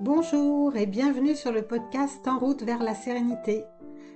Bonjour 0.00 0.76
et 0.76 0.86
bienvenue 0.86 1.34
sur 1.34 1.50
le 1.50 1.62
podcast 1.62 2.28
En 2.28 2.38
route 2.38 2.62
vers 2.62 2.84
la 2.84 2.94
sérénité. 2.94 3.64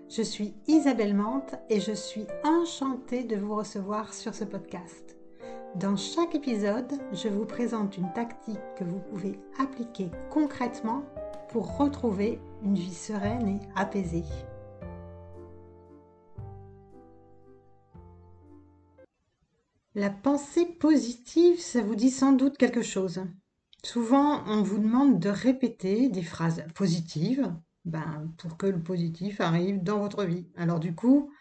Je 0.09 0.23
suis 0.23 0.55
Isabelle 0.69 1.13
Mante 1.13 1.57
et 1.71 1.81
je 1.81 1.91
suis 1.91 2.25
enchantée 2.45 3.25
de 3.25 3.35
vous 3.35 3.57
recevoir 3.57 4.15
sur 4.15 4.33
ce 4.33 4.45
podcast. 4.45 5.17
Dans 5.75 5.97
chaque 5.97 6.37
épisode, 6.37 6.93
je 7.13 7.27
vous 7.27 7.47
présente 7.47 7.97
une 7.99 8.13
tactique 8.13 8.61
que 8.79 8.85
vous 8.85 9.01
pouvez 9.01 9.41
appliquer 9.59 10.13
concrètement 10.31 11.03
pour 11.49 11.77
retrouver 11.77 12.39
une 12.63 12.77
vie 12.77 12.95
sereine 12.95 13.49
et 13.49 13.61
apaisée. 13.75 14.23
La 19.97 20.11
pensée 20.11 20.65
positive, 20.65 21.61
ça 21.61 21.83
vous 21.83 21.97
dit 21.97 22.11
sans 22.13 22.31
doute 22.31 22.57
quelque 22.57 22.83
chose. 22.83 23.25
Souvent, 23.85 24.45
on 24.47 24.63
vous 24.63 24.79
demande 24.79 25.19
de 25.19 25.29
répéter 25.29 26.09
des 26.09 26.23
phrases 26.23 26.65
positives 26.75 27.53
ben, 27.85 28.33
pour 28.39 28.57
que 28.57 28.67
le 28.67 28.81
positif 28.81 29.41
arrive 29.41 29.83
dans 29.83 29.99
votre 29.99 30.25
vie. 30.25 30.47
Alors 30.57 30.79
du 30.79 30.95
coup, 30.95 31.33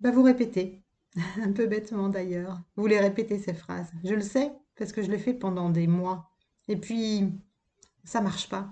ben, 0.00 0.10
vous 0.12 0.22
répétez, 0.22 0.84
un 1.42 1.52
peu 1.52 1.66
bêtement 1.66 2.10
d'ailleurs. 2.10 2.60
Vous 2.76 2.86
les 2.86 3.00
répétez 3.00 3.38
ces 3.38 3.54
phrases. 3.54 3.90
Je 4.04 4.14
le 4.14 4.20
sais 4.20 4.52
parce 4.76 4.92
que 4.92 5.02
je 5.02 5.10
l'ai 5.10 5.18
fait 5.18 5.34
pendant 5.34 5.70
des 5.70 5.86
mois. 5.86 6.30
Et 6.68 6.76
puis, 6.76 7.32
ça 8.04 8.20
marche 8.20 8.48
pas. 8.48 8.68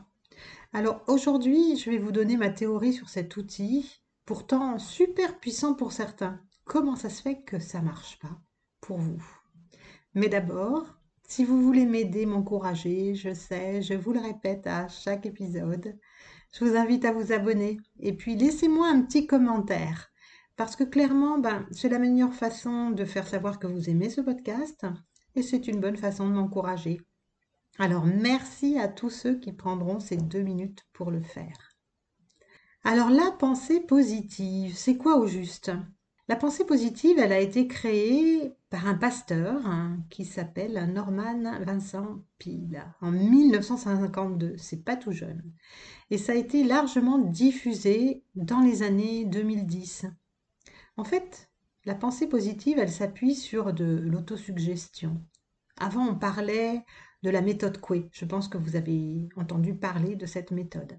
Alors 0.72 1.02
aujourd'hui, 1.06 1.76
je 1.76 1.90
vais 1.90 1.98
vous 1.98 2.12
donner 2.12 2.36
ma 2.36 2.50
théorie 2.50 2.92
sur 2.92 3.08
cet 3.08 3.36
outil, 3.38 4.02
pourtant 4.26 4.78
super 4.78 5.38
puissant 5.38 5.74
pour 5.74 5.92
certains. 5.92 6.40
Comment 6.64 6.96
ça 6.96 7.08
se 7.08 7.22
fait 7.22 7.42
que 7.42 7.58
ça 7.58 7.80
marche 7.80 8.18
pas 8.18 8.40
pour 8.80 8.98
vous? 8.98 9.24
Mais 10.14 10.28
d'abord, 10.28 10.95
si 11.28 11.44
vous 11.44 11.60
voulez 11.60 11.86
m'aider, 11.86 12.24
m'encourager, 12.24 13.14
je 13.14 13.34
sais, 13.34 13.82
je 13.82 13.94
vous 13.94 14.12
le 14.12 14.20
répète 14.20 14.66
à 14.66 14.88
chaque 14.88 15.26
épisode, 15.26 15.98
je 16.52 16.64
vous 16.64 16.76
invite 16.76 17.04
à 17.04 17.12
vous 17.12 17.32
abonner 17.32 17.78
et 18.00 18.12
puis 18.12 18.36
laissez-moi 18.36 18.88
un 18.88 19.02
petit 19.02 19.26
commentaire. 19.26 20.10
Parce 20.56 20.76
que 20.76 20.84
clairement, 20.84 21.38
ben, 21.38 21.66
c'est 21.70 21.88
la 21.88 21.98
meilleure 21.98 22.32
façon 22.32 22.90
de 22.90 23.04
faire 23.04 23.26
savoir 23.26 23.58
que 23.58 23.66
vous 23.66 23.90
aimez 23.90 24.08
ce 24.08 24.20
podcast 24.20 24.86
et 25.34 25.42
c'est 25.42 25.68
une 25.68 25.80
bonne 25.80 25.98
façon 25.98 26.28
de 26.28 26.34
m'encourager. 26.34 27.00
Alors 27.78 28.06
merci 28.06 28.78
à 28.78 28.88
tous 28.88 29.10
ceux 29.10 29.38
qui 29.38 29.52
prendront 29.52 30.00
ces 30.00 30.16
deux 30.16 30.40
minutes 30.40 30.86
pour 30.94 31.10
le 31.10 31.20
faire. 31.20 31.76
Alors 32.84 33.10
la 33.10 33.32
pensée 33.32 33.80
positive, 33.80 34.74
c'est 34.76 34.96
quoi 34.96 35.18
au 35.18 35.26
juste? 35.26 35.72
La 36.28 36.36
pensée 36.36 36.64
positive, 36.64 37.18
elle 37.18 37.32
a 37.32 37.40
été 37.40 37.68
créée 37.68 38.54
par 38.70 38.86
un 38.86 38.94
pasteur 38.94 39.64
hein, 39.66 39.98
qui 40.10 40.24
s'appelle 40.24 40.92
Norman 40.92 41.60
Vincent 41.64 42.22
Peale 42.38 42.92
en 43.00 43.12
1952. 43.12 44.56
C'est 44.56 44.84
pas 44.84 44.96
tout 44.96 45.12
jeune. 45.12 45.42
Et 46.10 46.18
ça 46.18 46.32
a 46.32 46.36
été 46.36 46.64
largement 46.64 47.18
diffusé 47.18 48.24
dans 48.34 48.60
les 48.60 48.82
années 48.82 49.24
2010. 49.24 50.06
En 50.96 51.04
fait, 51.04 51.50
la 51.84 51.94
pensée 51.94 52.26
positive, 52.26 52.78
elle 52.78 52.90
s'appuie 52.90 53.36
sur 53.36 53.72
de 53.72 53.84
l'autosuggestion. 53.84 55.22
Avant, 55.78 56.08
on 56.08 56.16
parlait 56.16 56.84
de 57.22 57.30
la 57.30 57.42
méthode 57.42 57.78
Coué. 57.78 58.08
Je 58.12 58.24
pense 58.24 58.48
que 58.48 58.58
vous 58.58 58.76
avez 58.76 59.28
entendu 59.36 59.74
parler 59.74 60.16
de 60.16 60.26
cette 60.26 60.50
méthode. 60.50 60.98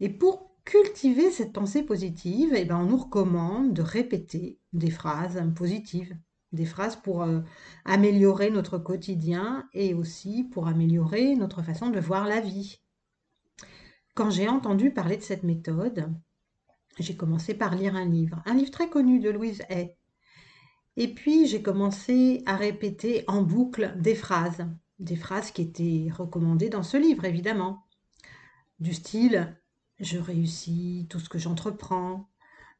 Et 0.00 0.08
pour 0.08 0.54
cultiver 0.64 1.30
cette 1.30 1.52
pensée 1.52 1.82
positive, 1.82 2.52
eh 2.56 2.64
ben, 2.64 2.78
on 2.78 2.86
nous 2.86 2.96
recommande 2.96 3.74
de 3.74 3.82
répéter 3.82 4.58
des 4.72 4.90
phrases 4.90 5.42
positives, 5.54 6.16
des 6.54 6.64
phrases 6.64 6.96
pour 6.96 7.22
euh, 7.22 7.40
améliorer 7.84 8.50
notre 8.50 8.78
quotidien 8.78 9.68
et 9.72 9.94
aussi 9.94 10.44
pour 10.44 10.68
améliorer 10.68 11.36
notre 11.36 11.62
façon 11.62 11.90
de 11.90 12.00
voir 12.00 12.26
la 12.26 12.40
vie. 12.40 12.80
Quand 14.14 14.30
j'ai 14.30 14.48
entendu 14.48 14.90
parler 14.92 15.16
de 15.16 15.22
cette 15.22 15.42
méthode, 15.42 16.12
j'ai 16.98 17.16
commencé 17.16 17.54
par 17.54 17.74
lire 17.74 17.96
un 17.96 18.08
livre, 18.08 18.42
un 18.46 18.54
livre 18.54 18.70
très 18.70 18.88
connu 18.88 19.18
de 19.18 19.30
Louise 19.30 19.62
Hay. 19.68 19.96
Et 20.96 21.12
puis 21.12 21.46
j'ai 21.46 21.62
commencé 21.62 22.42
à 22.46 22.56
répéter 22.56 23.24
en 23.26 23.42
boucle 23.42 23.94
des 23.98 24.14
phrases, 24.14 24.66
des 25.00 25.16
phrases 25.16 25.50
qui 25.50 25.62
étaient 25.62 26.08
recommandées 26.12 26.68
dans 26.68 26.84
ce 26.84 26.96
livre 26.96 27.24
évidemment, 27.24 27.84
du 28.78 28.94
style 28.94 29.56
je 30.00 30.18
réussis 30.18 31.06
tout 31.08 31.20
ce 31.20 31.28
que 31.28 31.38
j'entreprends, 31.38 32.28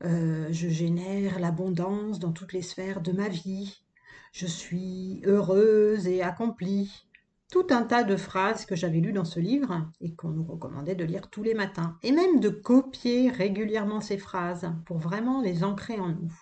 euh, 0.03 0.49
je 0.51 0.69
génère 0.69 1.39
l'abondance 1.39 2.19
dans 2.19 2.33
toutes 2.33 2.53
les 2.53 2.63
sphères 2.63 3.01
de 3.01 3.13
ma 3.13 3.29
vie, 3.29 3.85
je 4.33 4.47
suis 4.47 5.23
heureuse 5.25 6.09
et 6.09 6.23
accomplie. 6.23 7.07
Tout 7.53 7.69
un 7.71 7.85
tas 7.85 8.03
de 8.03 8.17
phrases 8.17 8.67
que 8.67 8.75
j'avais 8.75 8.99
lues 8.99 9.13
dans 9.13 9.25
ce 9.25 9.39
livre 9.39 9.89
et 10.01 10.13
qu'on 10.15 10.31
nous 10.31 10.43
recommandait 10.43 10.97
de 10.97 11.05
lire 11.05 11.31
tous 11.31 11.45
les 11.45 11.55
matins, 11.55 11.97
et 12.03 12.11
même 12.11 12.41
de 12.41 12.49
copier 12.49 13.31
régulièrement 13.31 14.01
ces 14.01 14.19
phrases 14.19 14.73
pour 14.87 14.99
vraiment 14.99 15.41
les 15.41 15.63
ancrer 15.63 16.01
en 16.01 16.09
nous. 16.09 16.35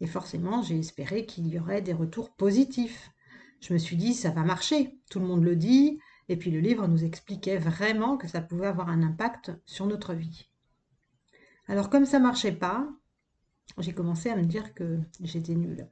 Et 0.00 0.06
forcément, 0.06 0.62
j'ai 0.62 0.78
espéré 0.78 1.26
qu'il 1.26 1.46
y 1.48 1.58
aurait 1.58 1.82
des 1.82 1.92
retours 1.92 2.30
positifs. 2.30 3.10
Je 3.60 3.74
me 3.74 3.78
suis 3.78 3.96
dit, 3.96 4.14
ça 4.14 4.30
va 4.30 4.42
marcher, 4.42 4.98
tout 5.10 5.20
le 5.20 5.26
monde 5.26 5.44
le 5.44 5.56
dit, 5.56 5.98
et 6.30 6.36
puis 6.36 6.50
le 6.50 6.60
livre 6.60 6.86
nous 6.86 7.04
expliquait 7.04 7.58
vraiment 7.58 8.16
que 8.16 8.28
ça 8.28 8.40
pouvait 8.40 8.68
avoir 8.68 8.88
un 8.88 9.02
impact 9.02 9.52
sur 9.66 9.86
notre 9.86 10.14
vie. 10.14 10.47
Alors 11.68 11.90
comme 11.90 12.06
ça 12.06 12.18
marchait 12.18 12.52
pas, 12.52 12.88
j'ai 13.78 13.92
commencé 13.92 14.30
à 14.30 14.36
me 14.36 14.44
dire 14.44 14.74
que 14.74 14.98
j'étais 15.20 15.54
nulle. 15.54 15.86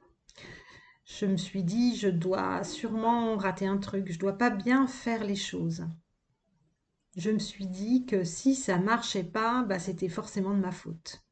Je 1.05 1.25
me 1.25 1.37
suis 1.37 1.63
dit, 1.63 1.95
je 1.95 2.09
dois 2.09 2.63
sûrement 2.63 3.37
rater 3.37 3.67
un 3.67 3.77
truc, 3.77 4.11
je 4.11 4.19
dois 4.19 4.37
pas 4.37 4.49
bien 4.49 4.87
faire 4.87 5.23
les 5.23 5.35
choses. 5.35 5.85
Je 7.15 7.31
me 7.31 7.39
suis 7.39 7.67
dit 7.67 8.05
que 8.05 8.23
si 8.23 8.55
ça 8.55 8.77
marchait 8.77 9.23
pas, 9.23 9.63
bah, 9.63 9.79
c'était 9.79 10.09
forcément 10.09 10.53
de 10.53 10.59
ma 10.59 10.71
faute. 10.71 11.23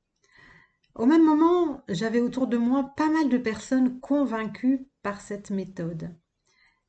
Au 0.96 1.06
même 1.06 1.26
moment, 1.26 1.84
j'avais 1.90 2.22
autour 2.22 2.48
de 2.48 2.58
moi 2.58 2.94
pas 2.96 3.10
mal 3.10 3.30
de 3.30 3.38
personnes 3.38 4.00
convaincues 4.00 4.88
par 5.04 5.20
cette 5.20 5.52
méthode. 5.52 6.16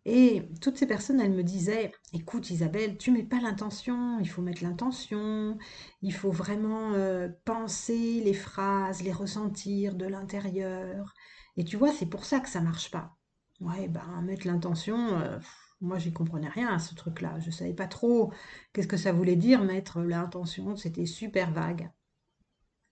Et 0.08 0.48
toutes 0.62 0.78
ces 0.78 0.86
personnes, 0.86 1.20
elles 1.20 1.32
me 1.34 1.42
disaient, 1.42 1.92
écoute 2.12 2.50
Isabelle, 2.50 2.96
tu 2.96 3.10
mets 3.10 3.24
pas 3.24 3.40
l'intention, 3.40 4.18
il 4.20 4.28
faut 4.28 4.40
mettre 4.40 4.62
l'intention, 4.62 5.58
il 6.00 6.14
faut 6.14 6.30
vraiment 6.30 6.92
euh, 6.94 7.28
penser 7.44 8.22
les 8.24 8.32
phrases, 8.34 9.02
les 9.02 9.12
ressentir 9.12 9.96
de 9.96 10.06
l'intérieur. 10.06 11.12
Et 11.56 11.64
tu 11.64 11.76
vois, 11.76 11.92
c'est 11.92 12.06
pour 12.06 12.24
ça 12.24 12.40
que 12.40 12.48
ça 12.48 12.60
marche 12.60 12.90
pas. 12.92 13.16
Ouais, 13.60 13.88
ben 13.88 14.22
mettre 14.22 14.46
l'intention, 14.46 15.18
euh, 15.18 15.38
moi 15.80 15.98
j'y 15.98 16.12
comprenais 16.12 16.48
rien 16.48 16.68
à 16.74 16.78
ce 16.78 16.94
truc-là. 16.94 17.38
Je 17.40 17.50
savais 17.50 17.74
pas 17.74 17.88
trop 17.88 18.32
qu'est-ce 18.72 18.88
que 18.88 18.96
ça 18.96 19.12
voulait 19.12 19.36
dire 19.36 19.62
mettre 19.64 20.00
l'intention, 20.00 20.76
c'était 20.76 21.06
super 21.06 21.50
vague. 21.52 21.90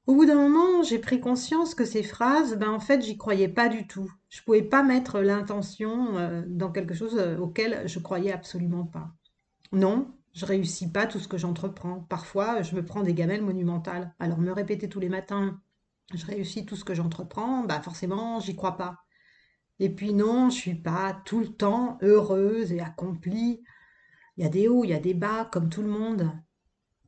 Au 0.07 0.15
bout 0.15 0.27
d'un 0.27 0.35
moment, 0.35 0.83
j'ai 0.83 0.99
pris 0.99 1.19
conscience 1.19 1.75
que 1.75 1.87
ces 1.87 2.03
phrases, 2.03 2.57
ben 2.57 2.71
en 2.71 2.81
fait, 2.81 3.03
j'y 3.03 3.17
croyais 3.17 3.49
pas 3.49 3.69
du 3.69 3.87
tout. 3.87 4.13
Je 4.29 4.43
pouvais 4.43 4.63
pas 4.63 4.83
mettre 4.83 5.21
l'intention 5.21 6.19
euh, 6.19 6.43
dans 6.47 6.71
quelque 6.71 6.93
chose 6.93 7.17
euh, 7.19 7.39
auquel 7.39 7.83
je 7.87 7.99
croyais 7.99 8.33
absolument 8.33 8.85
pas. 8.85 9.11
Non, 9.73 10.15
je 10.35 10.45
réussis 10.45 10.91
pas 10.93 11.07
tout 11.07 11.19
ce 11.21 11.29
que 11.29 11.39
j'entreprends. 11.39 12.01
Parfois, 12.01 12.61
je 12.61 12.77
me 12.77 12.85
prends 12.85 13.03
des 13.03 13.15
gamelles 13.15 13.43
monumentales. 13.43 14.15
Alors 14.19 14.39
me 14.39 14.53
répéter 14.53 14.91
tous 14.91 15.01
les 15.01 15.09
matins, 15.09 15.59
je 16.13 16.27
réussis 16.27 16.67
tout 16.67 16.77
ce 16.77 16.85
que 16.85 16.95
j'entreprends, 16.95 17.65
ben 17.65 17.81
forcément, 17.81 18.41
j'y 18.41 18.55
crois 18.55 18.77
pas. 18.77 18.99
Et 19.81 19.89
puis 19.89 20.13
non, 20.13 20.51
je 20.51 20.57
suis 20.57 20.75
pas 20.75 21.23
tout 21.25 21.41
le 21.41 21.49
temps 21.49 21.99
heureuse 22.03 22.73
et 22.73 22.81
accomplie. 22.81 23.63
Il 24.37 24.45
y 24.45 24.47
a 24.47 24.51
des 24.51 24.69
hauts, 24.69 24.85
il 24.85 24.91
y 24.91 24.95
a 24.95 25.01
des 25.01 25.15
bas, 25.15 25.49
comme 25.51 25.71
tout 25.71 25.83
le 25.83 25.89
monde. 25.89 26.31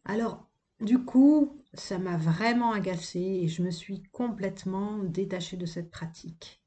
Alors, 0.05 0.49
du 0.81 0.99
coup, 1.05 1.63
ça 1.81 1.99
m'a 1.99 2.17
vraiment 2.17 2.73
agacée 2.73 3.41
et 3.43 3.49
je 3.49 3.63
me 3.63 3.71
suis 3.71 4.03
complètement 4.13 4.99
détachée 4.99 5.57
de 5.57 5.67
cette 5.67 5.91
pratique. 5.91 6.63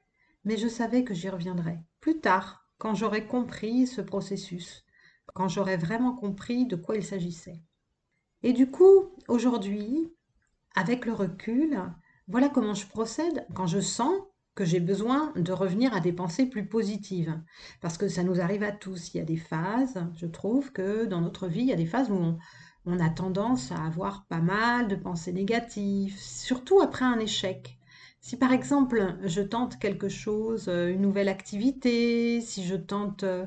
Mais 0.46 0.58
je 0.58 0.68
savais 0.68 1.04
que 1.04 1.14
j'y 1.14 1.30
reviendrais 1.30 1.80
plus 2.00 2.20
tard, 2.20 2.70
quand 2.78 2.96
j'aurais 2.96 3.28
compris 3.28 3.88
ce 3.88 4.02
processus, 4.02 4.86
quand 5.34 5.48
j'aurais 5.48 5.78
vraiment 5.78 6.16
compris 6.16 6.66
de 6.66 6.76
quoi 6.76 6.96
il 6.96 7.04
s'agissait. 7.04 7.62
Et 8.42 8.54
du 8.54 8.72
coup, 8.72 9.14
aujourd'hui, 9.28 10.14
avec 10.76 11.06
le 11.06 11.14
recul, 11.14 11.78
voilà 12.28 12.48
comment 12.48 12.74
je 12.74 12.88
procède 12.88 13.46
quand 13.54 13.68
je 13.68 13.80
sens 13.80 14.14
que 14.56 14.66
j'ai 14.66 14.80
besoin 14.80 15.32
de 15.36 15.52
revenir 15.52 15.94
à 15.94 16.00
des 16.00 16.14
pensées 16.14 16.46
plus 16.46 16.68
positives. 16.68 17.40
Parce 17.82 17.98
que 17.98 18.08
ça 18.08 18.24
nous 18.24 18.42
arrive 18.42 18.64
à 18.64 18.72
tous. 18.72 19.14
Il 19.14 19.18
y 19.18 19.22
a 19.22 19.26
des 19.26 19.38
phases, 19.38 20.04
je 20.16 20.26
trouve 20.26 20.72
que 20.72 21.06
dans 21.06 21.22
notre 21.22 21.48
vie, 21.48 21.62
il 21.62 21.68
y 21.68 21.74
a 21.74 21.78
des 21.78 21.86
phases 21.86 22.10
où 22.10 22.16
on, 22.16 22.38
on 22.90 23.00
a 23.00 23.10
tendance 23.10 23.72
à 23.72 23.86
avoir 23.86 24.26
pas 24.26 24.40
mal 24.40 24.88
de 24.88 24.96
pensées 24.96 25.34
négatives, 25.34 26.18
surtout 26.18 26.82
après 26.82 27.06
un 27.06 27.20
échec. 27.20 27.78
Si 28.20 28.36
par 28.38 28.52
exemple 28.52 29.18
je 29.24 29.42
tente 29.42 29.80
quelque 29.80 30.10
chose, 30.10 30.68
euh, 30.68 30.90
une 30.92 31.02
nouvelle 31.02 31.30
activité, 31.30 32.42
si 32.42 32.66
je 32.66 32.76
tente 32.76 33.24
euh, 33.24 33.46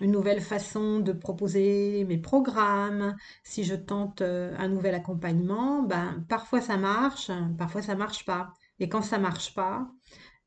une 0.00 0.12
nouvelle 0.12 0.40
façon 0.40 1.00
de 1.00 1.12
proposer 1.12 2.04
mes 2.08 2.18
programmes, 2.18 3.16
si 3.42 3.64
je 3.64 3.74
tente 3.74 4.22
euh, 4.22 4.54
un 4.58 4.68
nouvel 4.68 4.94
accompagnement, 4.94 5.82
ben 5.82 6.24
parfois 6.28 6.60
ça 6.60 6.76
marche, 6.76 7.30
parfois 7.58 7.82
ça 7.82 7.94
marche 7.96 8.24
pas. 8.24 8.52
Et 8.80 8.88
quand 8.88 9.02
ça 9.02 9.18
marche 9.18 9.54
pas, 9.54 9.88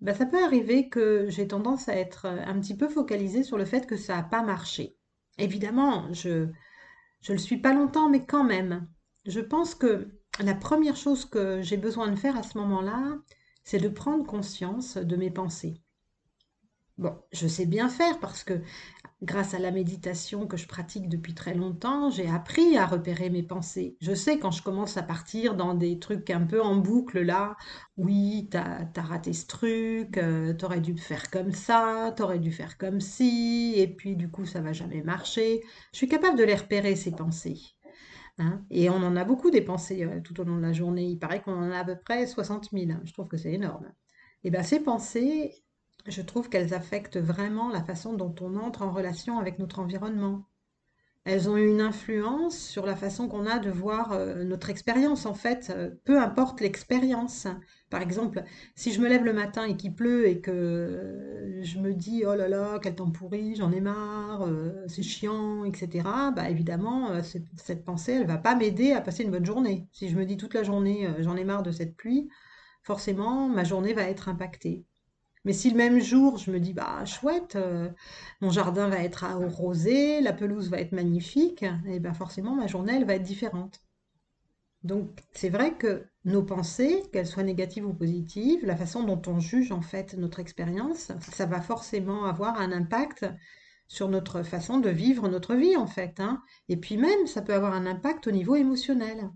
ben 0.01 0.15
ça 0.15 0.25
peut 0.25 0.43
arriver 0.43 0.89
que 0.89 1.27
j'ai 1.29 1.47
tendance 1.47 1.89
à 1.89 1.95
être 1.95 2.25
un 2.25 2.59
petit 2.59 2.75
peu 2.77 2.89
focalisée 2.89 3.43
sur 3.43 3.57
le 3.57 3.65
fait 3.65 3.85
que 3.87 3.97
ça 3.97 4.17
n'a 4.17 4.23
pas 4.23 4.43
marché. 4.43 4.95
Évidemment, 5.37 6.11
je 6.13 6.49
Je 7.27 7.33
ne 7.33 7.39
le 7.39 7.43
suis 7.43 7.57
pas 7.57 7.73
longtemps, 7.73 8.07
mais 8.07 8.25
quand 8.25 8.45
même. 8.45 8.87
Je 9.25 9.41
pense 9.41 9.75
que 9.75 10.07
la 10.39 10.55
première 10.55 10.95
chose 10.95 11.25
que 11.25 11.61
j'ai 11.61 11.75
besoin 11.75 12.07
de 12.07 12.15
faire 12.15 12.37
à 12.37 12.43
ce 12.43 12.57
moment-là, 12.57 13.17
c'est 13.65 13.81
de 13.81 13.89
prendre 13.89 14.25
conscience 14.25 14.95
de 14.95 15.15
mes 15.17 15.29
pensées. 15.29 15.81
Bon, 16.97 17.15
je 17.31 17.47
sais 17.47 17.67
bien 17.67 17.89
faire 17.89 18.19
parce 18.19 18.43
que 18.43 18.59
grâce 19.21 19.53
à 19.53 19.59
la 19.59 19.69
méditation 19.71 20.47
que 20.47 20.57
je 20.57 20.67
pratique 20.67 21.09
depuis 21.09 21.35
très 21.35 21.53
longtemps, 21.53 22.09
j'ai 22.09 22.27
appris 22.27 22.75
à 22.75 22.87
repérer 22.87 23.29
mes 23.29 23.43
pensées. 23.43 23.97
Je 24.01 24.15
sais 24.15 24.39
quand 24.39 24.49
je 24.49 24.63
commence 24.63 24.97
à 24.97 25.03
partir 25.03 25.55
dans 25.55 25.75
des 25.75 25.99
trucs 25.99 26.31
un 26.31 26.41
peu 26.41 26.59
en 26.59 26.75
boucle 26.75 27.21
là, 27.21 27.55
oui, 27.97 28.47
t'as 28.49 28.87
as 28.95 29.01
raté 29.01 29.33
ce 29.33 29.45
truc, 29.45 30.17
euh, 30.17 30.53
t'aurais 30.53 30.81
dû 30.81 30.97
faire 30.97 31.29
comme 31.29 31.51
ça, 31.51 32.13
t'aurais 32.15 32.39
dû 32.39 32.51
faire 32.51 32.77
comme 32.79 32.99
ci, 32.99 33.73
et 33.77 33.87
puis 33.87 34.15
du 34.15 34.29
coup 34.31 34.45
ça 34.45 34.61
va 34.61 34.73
jamais 34.73 35.03
marcher. 35.03 35.61
Je 35.93 35.97
suis 35.97 36.07
capable 36.07 36.37
de 36.37 36.43
les 36.43 36.55
repérer, 36.55 36.95
ces 36.95 37.11
pensées. 37.11 37.59
Hein. 38.39 38.63
et 38.69 38.87
on 38.91 38.97
en 38.97 39.15
a 39.15 39.23
beaucoup 39.23 39.49
des 39.49 39.61
pensées 39.61 40.03
euh, 40.03 40.21
tout 40.21 40.39
au 40.39 40.43
long 40.43 40.57
de 40.57 40.61
la 40.61 40.73
journée. 40.73 41.05
Il 41.05 41.17
paraît 41.17 41.41
qu'on 41.41 41.53
en 41.53 41.71
a 41.71 41.79
à 41.79 41.85
peu 41.85 41.95
près 41.95 42.27
60 42.27 42.69
000. 42.71 42.91
Je 43.03 43.13
trouve 43.13 43.27
que 43.27 43.37
c'est 43.37 43.53
énorme. 43.53 43.91
Et 44.43 44.51
bien 44.51 44.61
ces 44.61 44.79
pensées, 44.79 45.55
je 46.07 46.21
trouve 46.21 46.49
qu'elles 46.49 46.73
affectent 46.73 47.17
vraiment 47.17 47.69
la 47.69 47.83
façon 47.83 48.13
dont 48.13 48.33
on 48.41 48.55
entre 48.55 48.81
en 48.81 48.91
relation 48.91 49.39
avec 49.39 49.59
notre 49.59 49.79
environnement. 49.79 50.45
Elles 51.27 51.49
ont 51.49 51.57
une 51.57 51.81
influence 51.81 52.57
sur 52.57 52.85
la 52.85 52.95
façon 52.95 53.27
qu'on 53.27 53.45
a 53.45 53.59
de 53.59 53.69
voir 53.69 54.13
euh, 54.13 54.45
notre 54.45 54.69
expérience, 54.69 55.25
en 55.25 55.33
fait, 55.33 55.73
euh, 55.75 55.89
peu 56.05 56.21
importe 56.21 56.61
l'expérience. 56.61 57.47
Par 57.89 58.01
exemple, 58.01 58.45
si 58.75 58.93
je 58.93 59.01
me 59.01 59.09
lève 59.09 59.25
le 59.25 59.33
matin 59.33 59.65
et 59.65 59.75
qu'il 59.75 59.93
pleut 59.93 60.29
et 60.29 60.39
que 60.39 60.51
euh, 60.51 61.63
je 61.63 61.79
me 61.79 61.93
dis 61.93 62.23
oh 62.25 62.33
là 62.33 62.47
là, 62.47 62.79
quel 62.81 62.95
temps 62.95 63.11
pourri, 63.11 63.57
j'en 63.57 63.73
ai 63.73 63.81
marre, 63.81 64.47
c'est 64.87 65.03
chiant, 65.03 65.65
etc., 65.65 66.07
bah 66.33 66.49
évidemment, 66.49 67.21
cette, 67.23 67.83
pensée, 67.83 68.13
elle 68.13 68.27
va 68.27 68.37
pas 68.37 68.55
m'aider 68.55 68.93
à 68.93 69.01
passer 69.01 69.23
une 69.23 69.31
bonne 69.31 69.45
journée. 69.45 69.89
Si 69.91 70.07
je 70.07 70.15
me 70.15 70.25
dis 70.25 70.37
toute 70.37 70.53
la 70.53 70.63
journée, 70.63 71.09
j'en 71.19 71.35
ai 71.35 71.43
marre 71.43 71.63
de 71.63 71.71
cette 71.71 71.97
pluie, 71.97 72.29
forcément, 72.83 73.49
ma 73.49 73.65
journée 73.65 73.93
va 73.93 74.03
être 74.03 74.29
impactée. 74.29 74.85
Mais 75.47 75.53
si 75.53 75.69
le 75.69 75.77
même 75.77 76.01
jour, 76.01 76.37
je 76.37 76.51
me 76.51 76.59
dis, 76.59 76.73
bah 76.73 77.05
chouette, 77.05 77.55
euh, 77.55 77.89
mon 78.41 78.49
jardin 78.49 78.89
va 78.89 79.01
être 79.01 79.23
arrosé, 79.23 80.19
la 80.19 80.33
pelouse 80.33 80.69
va 80.69 80.81
être 80.81 80.91
magnifique, 80.91 81.63
et 81.63 81.71
eh 81.87 81.99
bien 82.01 82.13
forcément, 82.13 82.53
ma 82.53 82.67
journée, 82.67 82.97
elle 82.97 83.05
va 83.05 83.15
être 83.15 83.23
différente. 83.23 83.79
Donc, 84.83 85.23
c'est 85.31 85.47
vrai 85.47 85.77
que 85.77 86.05
nos 86.25 86.43
pensées, 86.43 87.01
qu'elles 87.13 87.27
soient 87.27 87.43
négatives 87.43 87.87
ou 87.87 87.93
positives, 87.93 88.65
la 88.65 88.75
façon 88.75 89.03
dont 89.05 89.21
on 89.27 89.39
juge 89.39 89.71
en 89.71 89.79
fait 89.81 90.15
notre 90.15 90.41
expérience, 90.41 91.13
ça 91.31 91.45
va 91.45 91.61
forcément 91.61 92.25
avoir 92.25 92.59
un 92.59 92.73
impact 92.73 93.25
sur 93.87 94.09
notre 94.09 94.43
façon 94.43 94.79
de 94.79 94.89
vivre 94.89 95.29
notre 95.29 95.55
vie 95.55 95.77
en 95.77 95.87
fait. 95.87 96.19
Hein. 96.19 96.41
Et 96.67 96.75
puis 96.75 96.97
même, 96.97 97.25
ça 97.25 97.41
peut 97.41 97.53
avoir 97.53 97.73
un 97.73 97.85
impact 97.85 98.27
au 98.27 98.31
niveau 98.31 98.57
émotionnel. 98.57 99.29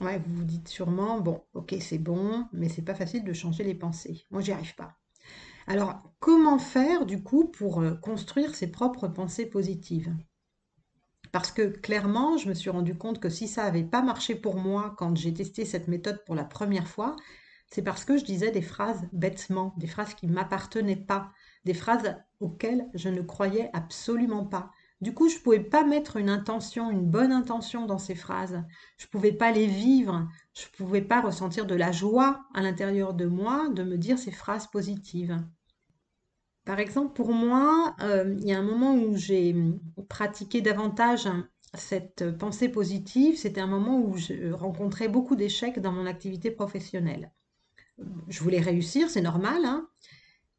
Ouais, 0.00 0.22
vous 0.26 0.36
vous 0.36 0.44
dites 0.44 0.68
sûrement, 0.68 1.20
bon, 1.20 1.42
ok, 1.52 1.74
c'est 1.82 1.98
bon, 1.98 2.46
mais 2.54 2.70
c'est 2.70 2.80
pas 2.80 2.94
facile 2.94 3.24
de 3.24 3.32
changer 3.34 3.62
les 3.62 3.74
pensées. 3.74 4.24
Moi, 4.30 4.40
j'y 4.40 4.52
arrive 4.52 4.74
pas. 4.74 4.96
Alors, 5.66 6.12
comment 6.20 6.58
faire 6.60 7.04
du 7.04 7.20
coup 7.22 7.48
pour 7.48 7.80
euh, 7.80 7.94
construire 7.96 8.54
ses 8.54 8.70
propres 8.70 9.08
pensées 9.08 9.46
positives? 9.46 10.14
Parce 11.32 11.50
que 11.50 11.62
clairement, 11.62 12.36
je 12.36 12.48
me 12.48 12.54
suis 12.54 12.70
rendu 12.70 12.96
compte 12.96 13.18
que 13.20 13.28
si 13.30 13.48
ça 13.48 13.64
n'avait 13.64 13.84
pas 13.84 14.02
marché 14.02 14.34
pour 14.34 14.56
moi 14.56 14.94
quand 14.98 15.16
j'ai 15.16 15.32
testé 15.34 15.64
cette 15.64 15.88
méthode 15.88 16.22
pour 16.24 16.34
la 16.34 16.44
première 16.44 16.86
fois, 16.88 17.16
c'est 17.70 17.82
parce 17.82 18.04
que 18.04 18.18
je 18.18 18.24
disais 18.24 18.50
des 18.50 18.62
phrases 18.62 19.08
bêtement, 19.12 19.74
des 19.78 19.86
phrases 19.86 20.14
qui 20.14 20.26
ne 20.26 20.32
m'appartenaient 20.32 20.96
pas, 20.96 21.32
des 21.64 21.74
phrases 21.74 22.16
auxquelles 22.40 22.86
je 22.94 23.08
ne 23.08 23.22
croyais 23.22 23.70
absolument 23.72 24.44
pas. 24.44 24.70
Du 25.02 25.12
coup, 25.12 25.28
je 25.28 25.34
ne 25.34 25.40
pouvais 25.40 25.58
pas 25.58 25.82
mettre 25.84 26.16
une 26.16 26.30
intention, 26.30 26.88
une 26.88 27.04
bonne 27.04 27.32
intention 27.32 27.86
dans 27.86 27.98
ces 27.98 28.14
phrases. 28.14 28.62
Je 28.98 29.06
ne 29.06 29.10
pouvais 29.10 29.32
pas 29.32 29.50
les 29.50 29.66
vivre. 29.66 30.28
Je 30.54 30.62
ne 30.62 30.76
pouvais 30.76 31.02
pas 31.02 31.20
ressentir 31.20 31.66
de 31.66 31.74
la 31.74 31.90
joie 31.90 32.44
à 32.54 32.62
l'intérieur 32.62 33.12
de 33.12 33.26
moi 33.26 33.68
de 33.70 33.82
me 33.82 33.98
dire 33.98 34.16
ces 34.16 34.30
phrases 34.30 34.68
positives. 34.68 35.44
Par 36.64 36.78
exemple, 36.78 37.14
pour 37.14 37.32
moi, 37.32 37.96
euh, 38.00 38.32
il 38.38 38.46
y 38.46 38.52
a 38.52 38.60
un 38.60 38.62
moment 38.62 38.94
où 38.94 39.16
j'ai 39.16 39.56
pratiqué 40.08 40.60
davantage 40.60 41.28
cette 41.74 42.38
pensée 42.38 42.68
positive. 42.68 43.36
C'était 43.36 43.60
un 43.60 43.66
moment 43.66 43.98
où 43.98 44.16
je 44.16 44.52
rencontrais 44.52 45.08
beaucoup 45.08 45.34
d'échecs 45.34 45.80
dans 45.80 45.90
mon 45.90 46.06
activité 46.06 46.52
professionnelle. 46.52 47.32
Je 48.28 48.40
voulais 48.40 48.60
réussir, 48.60 49.10
c'est 49.10 49.20
normal, 49.20 49.64
hein 49.64 49.88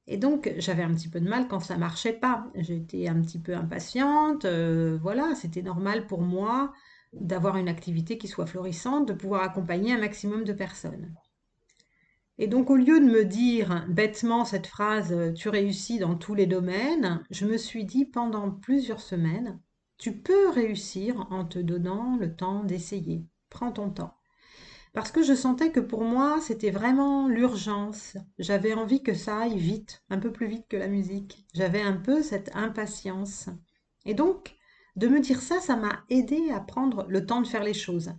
et 0.08 0.18
donc, 0.18 0.54
j'avais 0.58 0.84
un 0.84 0.94
petit 0.94 1.08
peu 1.08 1.22
de 1.22 1.30
mal 1.30 1.48
quand 1.48 1.62
ça 1.62 1.78
marchait 1.78 2.14
pas. 2.14 2.48
J'étais 2.56 3.08
un 3.08 3.22
petit 3.22 3.40
peu 3.40 3.56
impatiente. 3.56 4.46
Euh, 4.46 4.98
voilà, 5.02 5.34
c'était 5.36 5.62
normal 5.62 6.08
pour 6.08 6.22
moi 6.22 6.74
d'avoir 7.14 7.58
une 7.58 7.70
activité 7.70 8.18
qui 8.18 8.28
soit 8.28 8.46
florissante, 8.46 9.08
de 9.08 9.14
pouvoir 9.14 9.44
accompagner 9.44 9.94
un 9.94 10.00
maximum 10.00 10.44
de 10.44 10.54
personnes. 10.54 11.14
Et 12.38 12.48
donc, 12.48 12.70
au 12.70 12.76
lieu 12.76 13.00
de 13.00 13.06
me 13.06 13.24
dire 13.24 13.86
bêtement 13.88 14.44
cette 14.44 14.68
phrase 14.68 15.14
euh, 15.14 15.32
tu 15.32 15.50
réussis 15.50 16.00
dans 16.00 16.16
tous 16.16 16.34
les 16.34 16.48
domaines, 16.48 17.24
je 17.30 17.46
me 17.46 17.58
suis 17.58 17.86
dit 17.86 18.06
pendant 18.06 18.52
plusieurs 18.52 19.02
semaines 19.02 19.60
tu 20.00 20.18
peux 20.18 20.50
réussir 20.50 21.28
en 21.30 21.46
te 21.46 21.60
donnant 21.60 22.18
le 22.18 22.36
temps 22.36 22.64
d'essayer. 22.64 23.26
Prends 23.50 23.72
ton 23.72 23.90
temps 23.92 24.16
parce 24.94 25.12
que 25.12 25.24
je 25.24 25.34
sentais 25.34 25.72
que 25.72 25.80
pour 25.80 26.04
moi, 26.04 26.40
c'était 26.40 26.69
vraiment 26.69 27.28
l'urgence. 27.28 28.16
J'avais 28.38 28.74
envie 28.74 29.01
que 29.01 29.16
ça 29.16 29.40
aille 29.40 29.57
vite, 29.57 30.04
un 30.10 30.19
peu 30.19 30.31
plus 30.31 30.48
vite 30.48 30.68
que 30.69 30.78
la 30.78 30.88
musique. 30.88 31.48
J'avais 31.56 31.81
un 31.81 31.98
peu 31.98 32.22
cette 32.22 32.56
impatience. 32.56 33.50
Et 34.06 34.13
donc, 34.13 34.56
de 34.95 35.07
me 35.07 35.19
dire 35.19 35.42
ça, 35.42 35.60
ça 35.60 35.75
m'a 35.75 36.04
aidé 36.10 36.51
à 36.51 36.60
prendre 36.60 37.07
le 37.10 37.25
temps 37.25 37.42
de 37.42 37.48
faire 37.48 37.63
les 37.63 37.74
choses, 37.74 38.13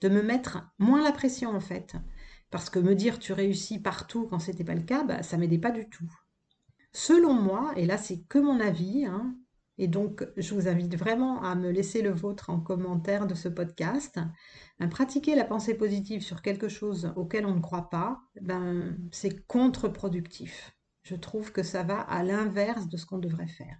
de 0.00 0.08
me 0.08 0.22
mettre 0.22 0.70
moins 0.78 1.02
la 1.02 1.10
pression 1.10 1.50
en 1.50 1.60
fait. 1.60 1.96
Parce 2.50 2.70
que 2.70 2.78
me 2.78 2.94
dire 2.94 3.18
tu 3.18 3.32
réussis 3.32 3.80
partout 3.80 4.28
quand 4.28 4.38
c'était 4.38 4.64
pas 4.64 4.74
le 4.74 4.82
cas, 4.82 5.02
bah, 5.02 5.24
ça 5.24 5.36
m'aidait 5.36 5.58
pas 5.58 5.72
du 5.72 5.88
tout. 5.88 6.10
Selon 6.92 7.34
moi, 7.34 7.72
et 7.76 7.86
là 7.86 7.98
c'est 7.98 8.22
que 8.28 8.38
mon 8.38 8.60
avis, 8.60 9.04
hein, 9.04 9.34
et 9.82 9.88
donc, 9.88 10.28
je 10.36 10.52
vous 10.52 10.68
invite 10.68 10.94
vraiment 10.94 11.42
à 11.42 11.54
me 11.54 11.70
laisser 11.70 12.02
le 12.02 12.10
vôtre 12.10 12.50
en 12.50 12.60
commentaire 12.60 13.26
de 13.26 13.34
ce 13.34 13.48
podcast. 13.48 14.20
Ben, 14.78 14.90
pratiquer 14.90 15.34
la 15.34 15.46
pensée 15.46 15.72
positive 15.72 16.20
sur 16.20 16.42
quelque 16.42 16.68
chose 16.68 17.14
auquel 17.16 17.46
on 17.46 17.54
ne 17.54 17.62
croit 17.62 17.88
pas, 17.88 18.20
ben, 18.42 18.98
c'est 19.10 19.46
contre-productif. 19.46 20.76
Je 21.02 21.16
trouve 21.16 21.50
que 21.50 21.62
ça 21.62 21.82
va 21.82 21.98
à 21.98 22.22
l'inverse 22.22 22.88
de 22.88 22.98
ce 22.98 23.06
qu'on 23.06 23.16
devrait 23.16 23.48
faire. 23.48 23.78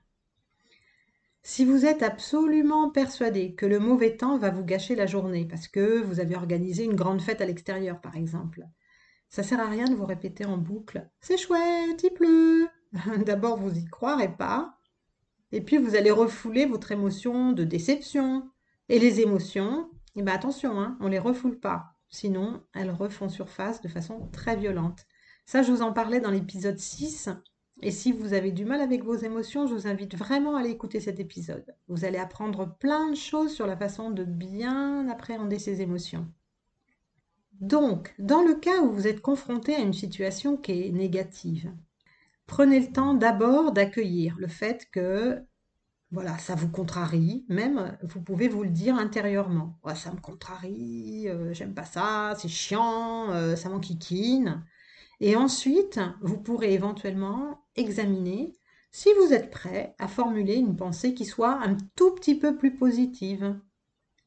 Si 1.43 1.67
vous 1.67 1.85
êtes 1.85 2.03
absolument 2.03 2.89
persuadé 2.89 3.55
que 3.55 3.67
le 3.67 3.79
mauvais 3.79 4.17
temps 4.17 4.39
va 4.39 4.49
vous 4.49 4.65
gâcher 4.65 4.95
la 4.95 5.05
journée 5.05 5.45
parce 5.45 5.69
que 5.69 6.01
vous 6.01 6.19
avez 6.19 6.35
organisé 6.35 6.85
une 6.85 6.97
grande 6.97 7.21
fête 7.21 7.43
à 7.43 7.47
l'extérieur, 7.47 8.01
par 8.01 8.17
exemple, 8.17 8.67
ça 9.29 9.43
sert 9.43 9.61
à 9.61 9.69
rien 9.69 9.85
de 9.85 9.95
vous 9.95 10.07
répéter 10.07 10.47
en 10.47 10.57
boucle 10.57 11.11
C'est 11.21 11.37
chouette, 11.37 12.03
il 12.03 12.15
pleut. 12.15 12.69
D'abord, 13.27 13.59
vous 13.59 13.77
y 13.77 13.85
croirez 13.85 14.35
pas, 14.35 14.80
et 15.53 15.61
puis 15.61 15.79
vous 15.79 15.97
allez 15.97 16.11
refouler 16.11 16.67
votre 16.67 16.93
émotion 16.93 17.53
de 17.53 17.65
déception. 17.65 18.49
Et 18.89 18.99
les 18.99 19.21
émotions, 19.21 19.89
eh 20.17 20.23
ben 20.23 20.33
attention, 20.33 20.81
hein, 20.81 20.97
on 21.01 21.05
ne 21.05 21.11
les 21.11 21.19
refoule 21.19 21.59
pas. 21.59 21.95
Sinon, 22.09 22.63
elles 22.75 22.91
refont 22.91 23.29
surface 23.29 23.81
de 23.83 23.89
façon 23.89 24.29
très 24.33 24.57
violente. 24.57 25.07
Ça, 25.47 25.63
je 25.63 25.71
vous 25.71 25.83
en 25.83 25.93
parlais 25.93 26.21
dans 26.21 26.31
l'épisode 26.31 26.79
6. 26.79 27.31
Et 27.83 27.93
si 27.93 28.13
vous 28.13 28.35
avez 28.35 28.53
du 28.53 28.65
mal 28.65 28.81
avec 28.81 29.05
vos 29.05 29.17
émotions, 29.17 29.67
je 29.67 29.75
vous 29.75 29.87
invite 29.87 30.17
vraiment 30.17 30.57
à 30.57 30.61
aller 30.61 30.71
écouter 30.71 31.01
cet 31.01 31.19
épisode. 31.19 31.65
Vous 31.89 32.05
allez 32.05 32.19
apprendre 32.19 32.77
plein 32.79 33.11
de 33.11 33.17
choses 33.17 33.55
sur 33.55 33.67
la 33.67 33.77
façon 33.77 34.11
de 34.11 34.25
bien 34.25 35.09
appréhender 35.09 35.59
ces 35.59 35.81
émotions. 35.81 36.27
Donc, 37.61 38.15
dans 38.19 38.43
le 38.43 38.55
cas 38.55 38.81
où 38.83 38.93
vous 38.93 39.07
êtes 39.07 39.21
confronté 39.21 39.75
à 39.75 39.81
une 39.81 39.93
situation 39.93 40.57
qui 40.57 40.87
est 40.87 40.91
négative, 40.91 41.73
prenez 42.51 42.81
le 42.81 42.93
temps 42.93 43.15
d'abord 43.15 43.71
d'accueillir 43.71 44.35
le 44.37 44.49
fait 44.49 44.89
que 44.91 45.41
voilà, 46.11 46.37
ça 46.39 46.57
vous 46.57 46.69
contrarie, 46.69 47.45
même 47.49 47.97
vous 48.03 48.21
pouvez 48.21 48.49
vous 48.49 48.65
le 48.65 48.71
dire 48.71 48.97
intérieurement. 48.97 49.79
ça 49.95 50.11
me 50.13 50.21
contrarie, 50.21 51.29
euh, 51.29 51.55
j'aime 51.55 51.75
pas 51.75 51.85
ça, 51.85 52.35
c'est 52.37 52.49
chiant, 52.49 53.31
euh, 53.31 53.55
ça 53.55 53.69
m'enquiquine. 53.69 54.65
Et 55.21 55.37
ensuite, 55.37 56.01
vous 56.23 56.39
pourrez 56.39 56.75
éventuellement 56.75 57.63
examiner 57.77 58.53
si 58.91 59.11
vous 59.21 59.33
êtes 59.33 59.51
prêt 59.51 59.95
à 60.01 60.09
formuler 60.09 60.57
une 60.57 60.77
pensée 60.77 61.15
qui 61.15 61.27
soit 61.27 61.63
un 61.63 61.77
tout 61.95 62.13
petit 62.17 62.37
peu 62.37 62.57
plus 62.57 62.77
positive 62.77 63.61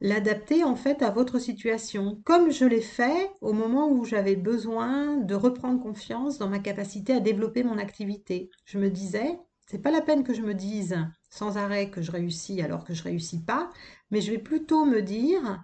l'adapter 0.02 0.64
en 0.64 0.76
fait 0.76 1.02
à 1.02 1.10
votre 1.10 1.40
situation, 1.40 2.22
comme 2.26 2.52
je 2.52 2.66
l'ai 2.66 2.82
fait 2.82 3.32
au 3.42 3.54
moment 3.54 3.90
où 3.90 4.06
j'avais 4.06 4.36
besoin 4.36 5.18
de 5.18 5.36
reprendre 5.36 5.82
confiance 5.82 6.38
dans 6.38 6.50
ma 6.50 6.60
capacité 6.60 7.14
à 7.14 7.20
développer 7.20 7.64
mon 7.64 7.78
activité. 7.78 8.50
Je 8.66 8.78
me 8.78 8.90
disais, 8.90 9.40
c'est 9.66 9.82
pas 9.82 9.92
la 9.92 10.02
peine 10.02 10.24
que 10.24 10.34
je 10.34 10.42
me 10.42 10.54
dise 10.54 10.98
sans 11.30 11.58
arrêt 11.58 11.90
que 11.90 12.02
je 12.02 12.12
réussis 12.12 12.62
alors 12.62 12.84
que 12.84 12.94
je 12.94 13.04
réussis 13.04 13.44
pas, 13.44 13.70
mais 14.12 14.22
je 14.22 14.32
vais 14.32 14.38
plutôt 14.38 14.86
me 14.86 15.02
dire, 15.02 15.64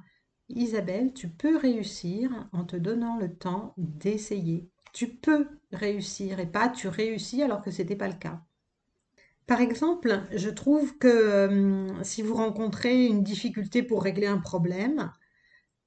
Isabelle, 0.49 1.13
tu 1.13 1.29
peux 1.29 1.57
réussir 1.57 2.47
en 2.53 2.63
te 2.63 2.75
donnant 2.75 3.17
le 3.17 3.35
temps 3.35 3.73
d'essayer. 3.77 4.67
Tu 4.93 5.09
peux 5.09 5.47
réussir 5.71 6.39
et 6.39 6.47
pas 6.47 6.69
tu 6.69 6.87
réussis 6.87 7.43
alors 7.43 7.61
que 7.61 7.69
ce 7.71 7.81
n'était 7.81 7.95
pas 7.95 8.07
le 8.07 8.15
cas. 8.15 8.41
Par 9.49 9.61
exemple, 9.61 10.21
je 10.31 10.49
trouve 10.49 10.97
que 10.99 11.47
hum, 11.47 12.03
si 12.03 12.21
vous 12.21 12.35
rencontrez 12.35 13.05
une 13.07 13.23
difficulté 13.23 13.83
pour 13.83 14.03
régler 14.03 14.27
un 14.27 14.37
problème, 14.37 15.11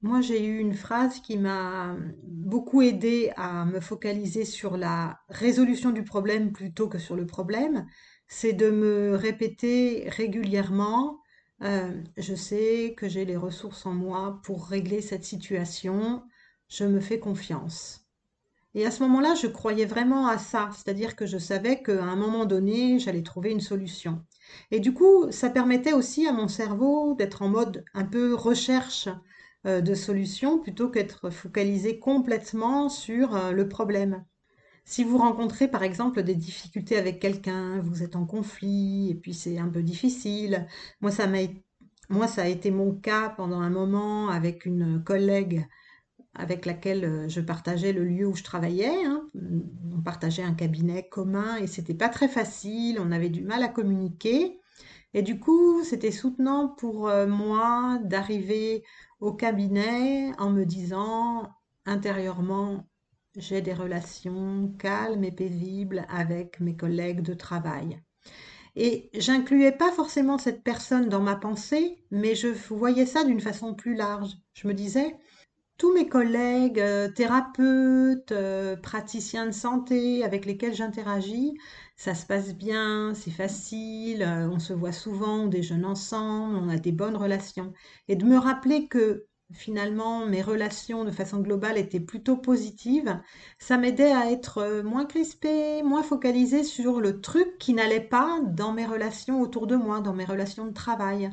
moi 0.01 0.21
j'ai 0.21 0.45
eu 0.45 0.59
une 0.59 0.75
phrase 0.75 1.21
qui 1.21 1.37
m'a 1.37 1.95
beaucoup 2.23 2.81
aidé 2.81 3.31
à 3.37 3.65
me 3.65 3.79
focaliser 3.81 4.45
sur 4.45 4.77
la 4.77 5.19
résolution 5.29 5.91
du 5.91 6.03
problème 6.03 6.53
plutôt 6.53 6.89
que 6.89 6.99
sur 6.99 7.15
le 7.15 7.25
problème, 7.27 7.87
c'est 8.27 8.53
de 8.53 8.69
me 8.71 9.15
répéter 9.15 10.09
régulièrement, 10.09 11.21
euh, 11.63 12.03
je 12.17 12.35
sais 12.35 12.95
que 12.97 13.09
j'ai 13.09 13.25
les 13.25 13.37
ressources 13.37 13.85
en 13.85 13.93
moi 13.93 14.41
pour 14.43 14.67
régler 14.67 15.01
cette 15.01 15.25
situation, 15.25 16.23
je 16.69 16.85
me 16.85 16.99
fais 16.99 17.19
confiance. 17.19 18.02
Et 18.75 18.85
à 18.85 18.91
ce 18.91 19.03
moment-là, 19.03 19.35
je 19.35 19.47
croyais 19.47 19.85
vraiment 19.85 20.27
à 20.27 20.37
ça, 20.37 20.69
c'est-à-dire 20.73 21.15
que 21.15 21.25
je 21.25 21.37
savais 21.37 21.83
qu'à 21.83 22.03
un 22.03 22.15
moment 22.15 22.45
donné, 22.45 22.97
j'allais 22.99 23.21
trouver 23.21 23.51
une 23.51 23.61
solution. 23.61 24.23
Et 24.71 24.79
du 24.79 24.93
coup, 24.93 25.31
ça 25.31 25.49
permettait 25.49 25.93
aussi 25.93 26.27
à 26.27 26.33
mon 26.33 26.47
cerveau 26.47 27.13
d'être 27.15 27.43
en 27.43 27.49
mode 27.49 27.85
un 27.93 28.05
peu 28.05 28.33
recherche 28.33 29.09
euh, 29.65 29.81
de 29.81 29.93
solutions 29.93 30.59
plutôt 30.59 30.89
qu'être 30.89 31.29
focalisé 31.29 31.99
complètement 31.99 32.89
sur 32.89 33.35
euh, 33.35 33.51
le 33.51 33.69
problème. 33.69 34.25
Si 34.85 35.03
vous 35.03 35.17
rencontrez 35.17 35.69
par 35.69 35.83
exemple 35.83 36.23
des 36.23 36.35
difficultés 36.35 36.97
avec 36.97 37.19
quelqu'un, 37.19 37.79
vous 37.79 38.03
êtes 38.03 38.15
en 38.15 38.25
conflit 38.25 39.09
et 39.11 39.15
puis 39.15 39.33
c'est 39.33 39.57
un 39.57 39.69
peu 39.69 39.81
difficile. 39.81 40.67
Moi, 40.99 41.11
ça 41.11 41.27
moi, 42.09 42.27
ça 42.27 42.43
a 42.43 42.47
été 42.47 42.69
mon 42.71 42.93
cas 42.93 43.29
pendant 43.29 43.61
un 43.61 43.69
moment 43.69 44.29
avec 44.29 44.65
une 44.65 45.01
collègue 45.03 45.65
avec 46.35 46.65
laquelle 46.65 47.05
euh, 47.05 47.29
je 47.29 47.41
partageais 47.41 47.93
le 47.93 48.03
lieu 48.05 48.27
où 48.27 48.35
je 48.35 48.43
travaillais. 48.43 49.05
hein. 49.05 49.29
On 49.95 50.01
partageait 50.01 50.43
un 50.43 50.53
cabinet 50.53 51.07
commun 51.09 51.57
et 51.57 51.67
c'était 51.67 51.93
pas 51.93 52.09
très 52.09 52.27
facile, 52.27 52.99
on 52.99 53.11
avait 53.11 53.29
du 53.29 53.43
mal 53.43 53.63
à 53.63 53.67
communiquer. 53.67 54.59
Et 55.13 55.21
du 55.21 55.39
coup, 55.39 55.83
c'était 55.83 56.11
soutenant 56.11 56.69
pour 56.69 57.07
euh, 57.07 57.27
moi 57.27 57.99
d'arriver 58.03 58.83
au 59.19 59.33
cabinet 59.33 60.31
en 60.39 60.49
me 60.49 60.65
disant 60.65 61.49
intérieurement, 61.85 62.87
j'ai 63.37 63.61
des 63.61 63.73
relations 63.73 64.73
calmes 64.79 65.23
et 65.23 65.31
paisibles 65.31 66.05
avec 66.09 66.59
mes 66.59 66.75
collègues 66.75 67.21
de 67.21 67.33
travail. 67.33 67.99
Et 68.75 69.09
j'incluais 69.13 69.71
pas 69.71 69.91
forcément 69.91 70.37
cette 70.37 70.63
personne 70.63 71.09
dans 71.09 71.21
ma 71.21 71.35
pensée, 71.35 72.03
mais 72.11 72.35
je 72.35 72.47
voyais 72.47 73.05
ça 73.05 73.23
d'une 73.23 73.39
façon 73.39 73.75
plus 73.75 73.95
large. 73.95 74.35
Je 74.53 74.67
me 74.67 74.73
disais, 74.73 75.15
tous 75.77 75.93
mes 75.93 76.07
collègues, 76.07 76.79
euh, 76.79 77.09
thérapeutes, 77.09 78.31
euh, 78.31 78.75
praticiens 78.75 79.45
de 79.47 79.51
santé 79.51 80.23
avec 80.23 80.45
lesquels 80.45 80.73
j'interagis, 80.73 81.53
ça 81.95 82.15
se 82.15 82.25
passe 82.25 82.55
bien, 82.55 83.13
c'est 83.15 83.31
facile, 83.31 84.23
euh, 84.23 84.49
on 84.49 84.59
se 84.59 84.73
voit 84.73 84.91
souvent, 84.91 85.43
on 85.43 85.47
déjeune 85.47 85.85
ensemble, 85.85 86.55
on 86.55 86.69
a 86.69 86.77
des 86.77 86.91
bonnes 86.91 87.17
relations. 87.17 87.73
Et 88.07 88.15
de 88.15 88.25
me 88.25 88.37
rappeler 88.37 88.87
que 88.87 89.25
finalement 89.51 90.25
mes 90.25 90.41
relations 90.41 91.03
de 91.05 91.11
façon 91.11 91.39
globale 91.39 91.77
étaient 91.77 91.99
plutôt 91.99 92.37
positives, 92.37 93.19
ça 93.59 93.77
m'aidait 93.77 94.11
à 94.11 94.31
être 94.31 94.81
moins 94.83 95.05
crispée, 95.05 95.83
moins 95.83 96.03
focalisée 96.03 96.63
sur 96.63 97.01
le 97.01 97.21
truc 97.21 97.57
qui 97.59 97.73
n'allait 97.73 97.99
pas 98.07 98.39
dans 98.41 98.73
mes 98.73 98.85
relations 98.85 99.41
autour 99.41 99.67
de 99.67 99.75
moi, 99.75 100.01
dans 100.01 100.13
mes 100.13 100.25
relations 100.25 100.65
de 100.65 100.73
travail. 100.73 101.29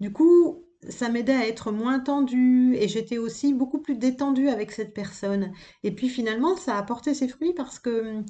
Du 0.00 0.12
coup, 0.12 0.64
ça 0.88 1.08
m'aidait 1.10 1.34
à 1.34 1.46
être 1.46 1.72
moins 1.72 2.00
tendue 2.00 2.74
et 2.76 2.88
j'étais 2.88 3.18
aussi 3.18 3.52
beaucoup 3.54 3.80
plus 3.80 3.96
détendue 3.96 4.48
avec 4.48 4.72
cette 4.72 4.94
personne. 4.94 5.52
Et 5.82 5.94
puis 5.94 6.08
finalement, 6.08 6.56
ça 6.56 6.76
a 6.78 6.82
porté 6.82 7.14
ses 7.14 7.28
fruits 7.28 7.54
parce 7.54 7.78
que 7.78 8.22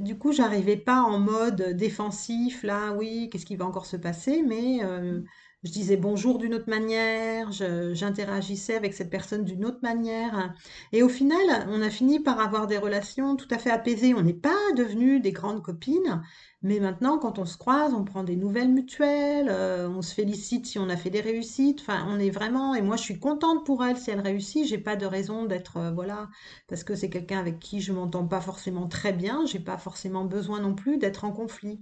du 0.00 0.18
coup, 0.18 0.32
j'arrivais 0.32 0.76
pas 0.76 1.02
en 1.02 1.18
mode 1.18 1.74
défensif, 1.76 2.62
là, 2.62 2.92
oui, 2.92 3.28
qu'est-ce 3.30 3.46
qui 3.46 3.56
va 3.56 3.66
encore 3.66 3.86
se 3.86 3.96
passer, 3.96 4.42
mais 4.42 4.84
euh, 4.84 5.22
je 5.64 5.72
disais 5.72 5.96
bonjour 5.96 6.38
d'une 6.38 6.54
autre 6.54 6.68
manière, 6.70 7.50
j'interagissais 7.50 8.76
avec 8.76 8.94
cette 8.94 9.10
personne 9.10 9.44
d'une 9.44 9.64
autre 9.64 9.80
manière. 9.82 10.54
Et 10.92 11.02
au 11.02 11.08
final, 11.08 11.66
on 11.68 11.82
a 11.82 11.90
fini 11.90 12.20
par 12.20 12.38
avoir 12.40 12.66
des 12.68 12.78
relations 12.78 13.34
tout 13.36 13.48
à 13.50 13.58
fait 13.58 13.70
apaisées. 13.70 14.14
On 14.14 14.22
n'est 14.22 14.34
pas 14.34 14.54
devenues 14.76 15.20
des 15.20 15.32
grandes 15.32 15.62
copines, 15.62 16.22
mais 16.62 16.78
maintenant, 16.80 17.18
quand 17.18 17.38
on 17.40 17.44
se 17.44 17.56
croise, 17.56 17.92
on 17.94 18.04
prend 18.04 18.22
des 18.24 18.36
nouvelles 18.36 18.70
mutuelles, 18.72 19.48
euh, 19.50 19.88
on 19.88 20.02
se 20.02 20.14
félicite 20.14 20.66
si 20.66 20.78
on 20.78 20.88
a 20.88 20.96
fait 20.96 21.10
des 21.10 21.20
réussites. 21.20 21.80
Enfin, 21.80 22.06
on 22.08 22.18
est 22.20 22.30
vraiment, 22.30 22.74
et 22.76 22.82
moi, 22.82 22.96
je 22.96 23.02
suis 23.02 23.18
contente 23.18 23.66
pour 23.66 23.84
elle 23.84 23.96
si 23.96 24.10
elle 24.10 24.20
réussit. 24.20 24.66
J'ai 24.66 24.78
pas 24.78 24.96
de 24.96 25.06
raison 25.06 25.44
d'être, 25.44 25.76
euh, 25.78 25.90
voilà, 25.90 26.28
parce 26.68 26.84
que 26.84 26.94
c'est 26.94 27.10
quelqu'un 27.10 27.38
avec 27.40 27.58
qui 27.58 27.80
je 27.80 27.92
m'entends 27.92 28.26
pas 28.28 28.40
forcément 28.40 28.86
très 28.88 29.12
bien. 29.12 29.44
J'ai 29.46 29.60
pas 29.60 29.78
forcément 29.78 30.24
besoin 30.24 30.60
non 30.60 30.74
plus 30.74 30.98
d'être 30.98 31.24
en 31.24 31.32
conflit. 31.32 31.80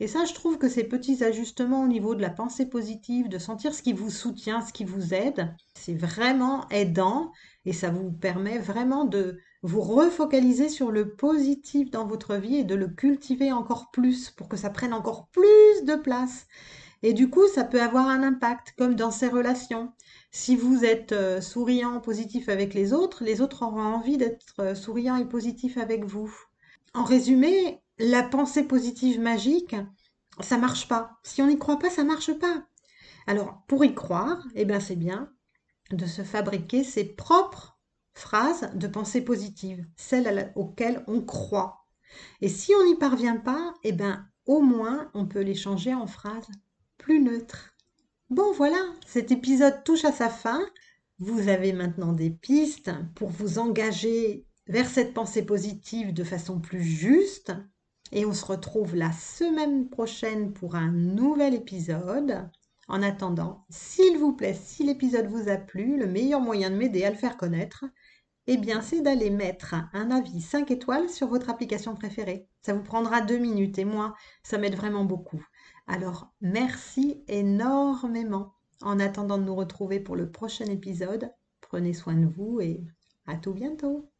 Et 0.00 0.08
ça, 0.08 0.24
je 0.24 0.32
trouve 0.32 0.56
que 0.56 0.68
ces 0.68 0.84
petits 0.84 1.22
ajustements 1.22 1.82
au 1.82 1.86
niveau 1.86 2.14
de 2.14 2.22
la 2.22 2.30
pensée 2.30 2.66
positive, 2.66 3.28
de 3.28 3.38
sentir 3.38 3.74
ce 3.74 3.82
qui 3.82 3.92
vous 3.92 4.08
soutient, 4.08 4.64
ce 4.64 4.72
qui 4.72 4.84
vous 4.84 5.12
aide, 5.12 5.54
c'est 5.74 5.94
vraiment 5.94 6.66
aidant 6.70 7.32
et 7.66 7.74
ça 7.74 7.90
vous 7.90 8.10
permet 8.10 8.58
vraiment 8.58 9.04
de 9.04 9.38
vous 9.62 9.82
refocaliser 9.82 10.70
sur 10.70 10.90
le 10.90 11.14
positif 11.14 11.90
dans 11.90 12.06
votre 12.06 12.36
vie 12.36 12.56
et 12.56 12.64
de 12.64 12.74
le 12.74 12.88
cultiver 12.88 13.52
encore 13.52 13.90
plus 13.90 14.30
pour 14.30 14.48
que 14.48 14.56
ça 14.56 14.70
prenne 14.70 14.94
encore 14.94 15.28
plus 15.28 15.84
de 15.84 15.96
place. 15.96 16.46
Et 17.02 17.12
du 17.12 17.28
coup, 17.28 17.46
ça 17.48 17.64
peut 17.64 17.82
avoir 17.82 18.08
un 18.08 18.22
impact, 18.22 18.74
comme 18.78 18.94
dans 18.94 19.10
ces 19.10 19.28
relations. 19.28 19.92
Si 20.30 20.56
vous 20.56 20.84
êtes 20.84 21.12
euh, 21.12 21.40
souriant, 21.40 22.00
positif 22.00 22.48
avec 22.48 22.74
les 22.74 22.92
autres, 22.92 23.24
les 23.24 23.40
autres 23.40 23.62
auront 23.62 23.80
envie 23.80 24.18
d'être 24.18 24.60
euh, 24.60 24.74
souriants 24.74 25.16
et 25.16 25.24
positifs 25.24 25.78
avec 25.78 26.04
vous. 26.04 26.32
En 26.92 27.04
résumé, 27.04 27.80
la 28.00 28.22
pensée 28.22 28.64
positive 28.64 29.20
magique, 29.20 29.76
ça 30.40 30.56
marche 30.56 30.88
pas. 30.88 31.18
Si 31.22 31.42
on 31.42 31.46
n'y 31.46 31.58
croit 31.58 31.78
pas, 31.78 31.90
ça 31.90 32.02
marche 32.02 32.32
pas. 32.32 32.66
Alors, 33.26 33.62
pour 33.68 33.84
y 33.84 33.94
croire, 33.94 34.42
eh 34.54 34.64
ben, 34.64 34.80
c'est 34.80 34.96
bien 34.96 35.30
de 35.90 36.06
se 36.06 36.22
fabriquer 36.22 36.82
ses 36.82 37.04
propres 37.04 37.78
phrases 38.14 38.70
de 38.74 38.86
pensée 38.86 39.20
positive, 39.20 39.86
celles 39.96 40.52
auxquelles 40.56 41.04
on 41.08 41.20
croit. 41.20 41.84
Et 42.40 42.48
si 42.48 42.72
on 42.74 42.84
n'y 42.86 42.96
parvient 42.96 43.36
pas, 43.36 43.74
eh 43.84 43.92
ben, 43.92 44.26
au 44.46 44.60
moins, 44.62 45.10
on 45.14 45.26
peut 45.26 45.42
les 45.42 45.54
changer 45.54 45.92
en 45.92 46.06
phrases 46.06 46.48
plus 46.96 47.20
neutres. 47.20 47.74
Bon, 48.30 48.52
voilà, 48.52 48.80
cet 49.06 49.30
épisode 49.30 49.84
touche 49.84 50.04
à 50.04 50.12
sa 50.12 50.30
fin. 50.30 50.60
Vous 51.18 51.48
avez 51.48 51.74
maintenant 51.74 52.14
des 52.14 52.30
pistes 52.30 52.92
pour 53.14 53.28
vous 53.28 53.58
engager 53.58 54.46
vers 54.68 54.88
cette 54.88 55.12
pensée 55.12 55.44
positive 55.44 56.14
de 56.14 56.24
façon 56.24 56.60
plus 56.60 56.82
juste. 56.82 57.52
Et 58.12 58.26
on 58.26 58.32
se 58.32 58.44
retrouve 58.44 58.96
la 58.96 59.12
semaine 59.12 59.88
prochaine 59.88 60.52
pour 60.52 60.74
un 60.74 60.90
nouvel 60.90 61.54
épisode. 61.54 62.48
En 62.88 63.02
attendant, 63.02 63.64
s'il 63.70 64.18
vous 64.18 64.32
plaît, 64.32 64.58
si 64.60 64.82
l'épisode 64.82 65.28
vous 65.28 65.48
a 65.48 65.56
plu, 65.56 65.96
le 65.96 66.06
meilleur 66.06 66.40
moyen 66.40 66.70
de 66.70 66.76
m'aider 66.76 67.04
à 67.04 67.10
le 67.10 67.16
faire 67.16 67.36
connaître, 67.36 67.84
eh 68.48 68.56
bien, 68.56 68.80
c'est 68.80 69.00
d'aller 69.00 69.30
mettre 69.30 69.76
un 69.92 70.10
avis 70.10 70.40
5 70.40 70.72
étoiles 70.72 71.08
sur 71.08 71.28
votre 71.28 71.50
application 71.50 71.94
préférée. 71.94 72.48
Ça 72.62 72.74
vous 72.74 72.82
prendra 72.82 73.20
deux 73.20 73.38
minutes 73.38 73.78
et 73.78 73.84
moi, 73.84 74.16
ça 74.42 74.58
m'aide 74.58 74.74
vraiment 74.74 75.04
beaucoup. 75.04 75.44
Alors, 75.86 76.32
merci 76.40 77.22
énormément. 77.28 78.54
En 78.82 78.98
attendant 78.98 79.38
de 79.38 79.44
nous 79.44 79.54
retrouver 79.54 80.00
pour 80.00 80.16
le 80.16 80.32
prochain 80.32 80.66
épisode, 80.66 81.32
prenez 81.60 81.92
soin 81.92 82.14
de 82.14 82.26
vous 82.26 82.60
et 82.60 82.82
à 83.28 83.36
tout 83.36 83.52
bientôt. 83.52 84.10